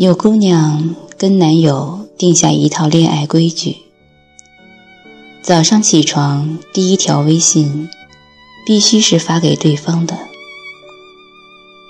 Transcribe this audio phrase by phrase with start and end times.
[0.00, 3.78] 有姑娘跟男友定下一套恋爱规矩：
[5.42, 7.88] 早上起床第一条微信
[8.64, 10.14] 必须是发给对方的；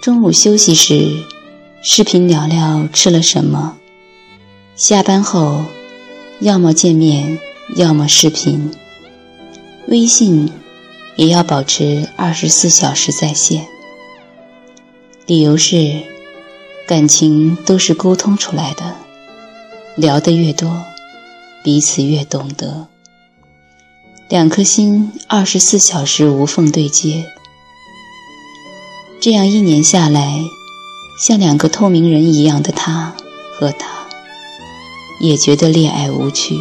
[0.01, 1.23] 中午休息时
[1.83, 3.77] 视频聊聊吃了什么；
[4.75, 5.67] 下班后
[6.41, 7.39] 要么见面，
[7.77, 8.71] 要么视频。
[9.89, 10.51] 微信
[11.17, 13.67] 也要保持二十四小时在线，
[15.27, 16.03] 理由是
[16.89, 18.95] 感情都是沟通出来的，
[19.95, 20.87] 聊得越多，
[21.63, 22.87] 彼此越懂得。
[24.31, 27.27] 两颗心二十四小时无缝对接，
[29.21, 30.41] 这样一年下来，
[31.21, 33.15] 像两个透明人一样的他
[33.53, 34.09] 和他，
[35.21, 36.57] 也觉得恋爱无趣。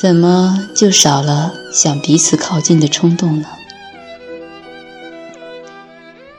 [0.00, 3.48] 怎么就少了想彼此靠近的冲动呢？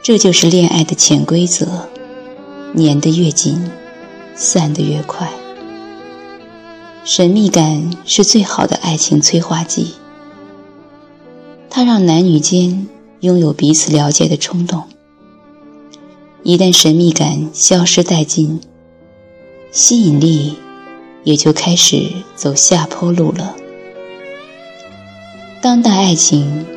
[0.02, 1.75] 这就是恋爱的潜规则：
[2.76, 3.72] 粘得越紧，
[4.36, 5.30] 散得越快。
[7.04, 9.94] 神秘感是最好的爱情催化剂，
[11.70, 12.88] 它让男女间
[13.20, 14.84] 拥有彼此了解的冲动。
[16.44, 18.62] 一旦神秘感消失殆尽，
[19.72, 20.56] 吸引力。
[21.26, 23.56] 也就开始走下坡路了。
[25.60, 26.68] 当代爱情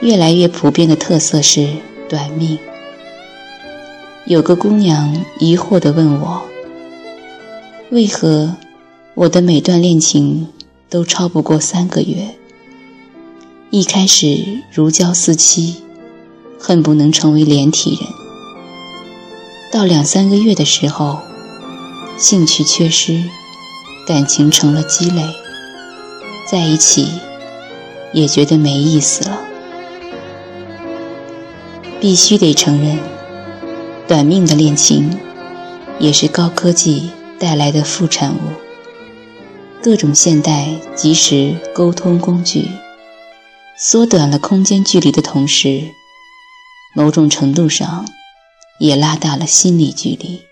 [0.00, 1.68] 越来越普遍的特色是
[2.08, 2.58] 短命。
[4.26, 6.42] 有个姑娘疑惑地问我
[7.90, 8.56] ：“为何
[9.14, 10.48] 我的每段恋情
[10.88, 12.36] 都超不过三个月？
[13.70, 15.76] 一开始如胶似漆，
[16.58, 18.08] 恨不能成为连体人。
[19.72, 21.18] 到两三个月的时候，
[22.16, 23.22] 兴趣缺失。”
[24.04, 25.22] 感情成了积累，
[26.50, 27.06] 在一起
[28.12, 29.38] 也觉得没意思了。
[32.00, 32.98] 必须得承认，
[34.08, 35.18] 短命的恋情
[35.98, 38.38] 也是高科技带来的副产物。
[39.82, 42.68] 各种现代即时沟通工具，
[43.78, 45.82] 缩短了空间距离的同时，
[46.94, 48.06] 某种程度上
[48.78, 50.42] 也拉大了心理距离。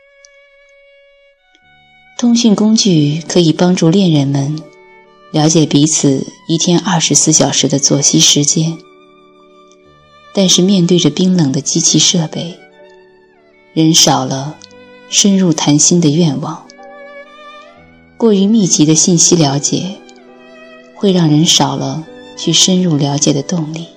[2.18, 4.60] 通讯工具可以帮助恋人们
[5.32, 8.78] 了解彼此一天二十四小时的作息时间，
[10.34, 12.58] 但是面对着冰冷的机器设备，
[13.72, 14.56] 人少了
[15.08, 16.66] 深入谈心的愿望。
[18.16, 19.96] 过于密集的信息了解，
[20.94, 22.04] 会让人少了
[22.36, 23.88] 去深入了解的动力。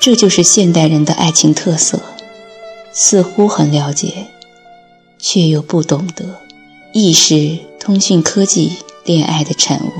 [0.00, 2.00] 这就是现代人的爱情特色，
[2.92, 4.26] 似乎很了解。
[5.24, 6.40] 却又不懂得，
[6.92, 8.72] 亦是通讯科技
[9.04, 9.90] 恋爱的产物。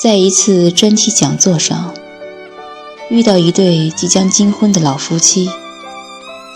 [0.00, 1.92] 在一次专题讲座上，
[3.10, 5.48] 遇到一对即将金婚的老夫妻，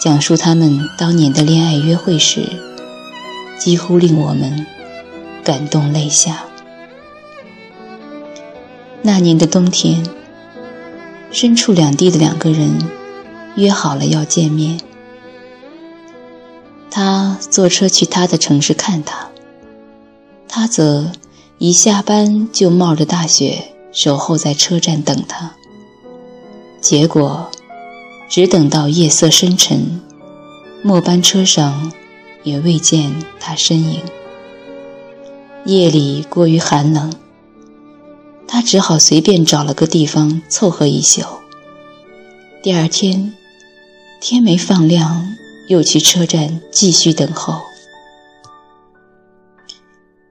[0.03, 2.41] 讲述他们当年的恋爱约会时，
[3.59, 4.67] 几乎令我们
[5.45, 6.45] 感动泪下。
[9.03, 10.05] 那年的冬天，
[11.31, 12.71] 身处两地的两个人
[13.57, 14.81] 约好了要见面。
[16.91, 19.29] 他坐车去他的城市看他，
[20.49, 21.13] 他则
[21.59, 25.53] 一下班就冒着大雪守候在车站等他。
[26.81, 27.51] 结果，
[28.29, 30.01] 只等到夜色深沉，
[30.83, 31.93] 末班车上
[32.43, 34.03] 也未见他身影。
[35.65, 37.13] 夜里过于寒冷，
[38.47, 41.23] 他只好随便找了个地方凑合一宿。
[42.63, 43.35] 第二天，
[44.21, 45.35] 天没放亮。
[45.69, 47.61] 又去车站继续等候，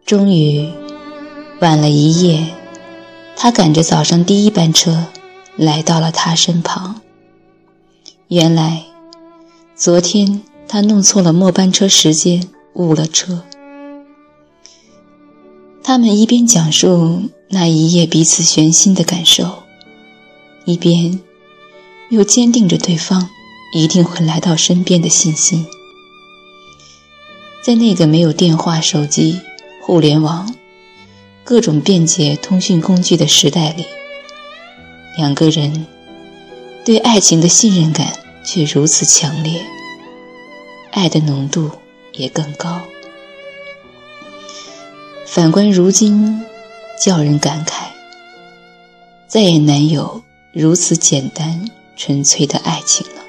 [0.04, 0.68] 终于
[1.60, 2.56] 晚了一夜，
[3.36, 5.06] 他赶着早上第一班车
[5.58, 7.02] 来到了他身旁。
[8.30, 8.86] 原来，
[9.76, 13.44] 昨天他弄错了末班车时间，误了车。
[15.84, 19.64] 他们一边讲述那一夜彼此悬心的感受，
[20.66, 21.20] 一边
[22.10, 23.30] 又坚定着对方。
[23.74, 25.68] 一定会来到身边的信心，
[27.62, 29.42] 在那个没有电话、手机、
[29.82, 30.56] 互联网、
[31.44, 33.84] 各种便捷通讯工具的时代里，
[35.18, 35.88] 两个人
[36.86, 38.14] 对爱情的信任感
[38.46, 39.66] 却如此强烈，
[40.92, 41.72] 爱的浓度
[42.14, 42.80] 也更高。
[45.26, 46.46] 反观如今，
[47.04, 47.88] 叫人感慨，
[49.28, 50.22] 再也难有
[50.54, 53.24] 如此简单纯粹的爱情了。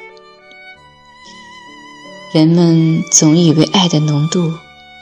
[2.35, 4.53] 人们总以为爱的浓度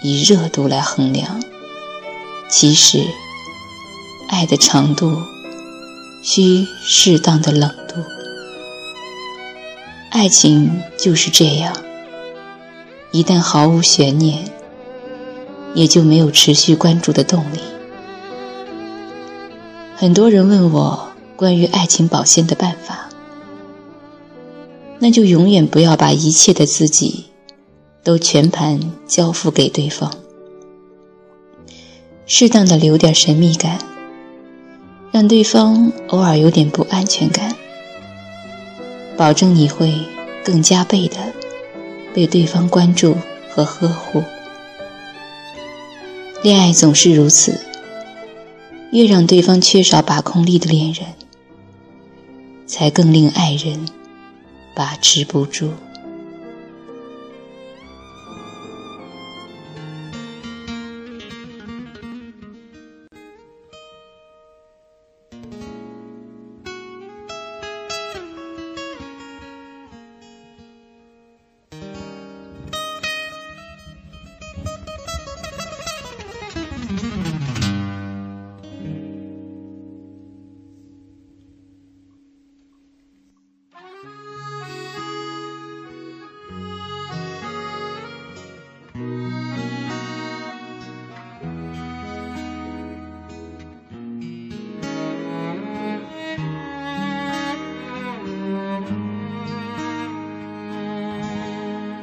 [0.05, 1.43] 以热度来衡量，
[2.49, 3.05] 其实，
[4.29, 5.21] 爱的长度
[6.29, 7.95] 需适当的冷度。
[10.11, 11.73] 爱情就是这样，
[13.13, 14.45] 一旦毫无悬念，
[15.73, 17.61] 也就没有持续关注的动力。
[19.95, 23.09] 很多人问我关于爱情保鲜的办法，
[24.99, 27.27] 那就永远不要把一切的自己
[28.03, 30.13] 都全盘交付给对方，
[32.27, 33.79] 适当的留点神秘感，
[35.17, 37.57] 让对方偶尔有点不安全感。
[39.17, 39.91] 保证你会
[40.45, 41.17] 更加倍的
[42.13, 43.17] 被对方关注
[43.49, 44.23] 和呵护。
[46.43, 47.59] 恋爱总是如此，
[48.93, 51.07] 越让对方缺少把控力的恋人，
[52.67, 53.89] 才更令爱人
[54.75, 55.71] 把持不住。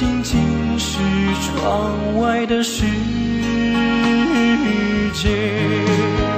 [0.00, 0.40] 仅仅
[0.78, 0.98] 是
[1.44, 2.86] 窗外的世
[5.12, 6.29] 界。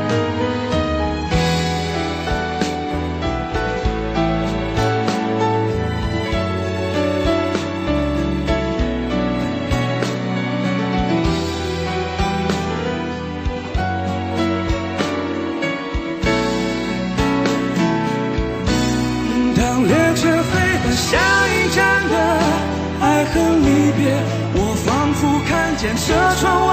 [25.76, 26.72] 车窗外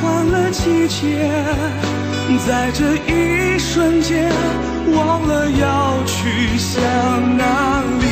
[0.00, 1.28] 换了季节，
[2.46, 4.30] 在这一瞬间
[4.94, 6.80] 忘了要去向
[7.36, 8.04] 哪里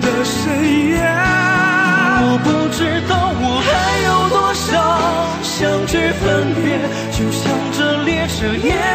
[0.00, 1.00] 的深夜。
[2.22, 3.70] 我不知道我还
[4.04, 4.68] 有多少
[5.42, 6.78] 想去分别，
[7.12, 7.42] 就像
[7.72, 8.89] 这列车也。